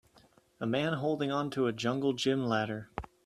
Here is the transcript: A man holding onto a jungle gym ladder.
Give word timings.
A 0.59 0.65
man 0.65 0.93
holding 0.93 1.31
onto 1.31 1.67
a 1.67 1.71
jungle 1.71 2.13
gym 2.13 2.43
ladder. 2.43 2.89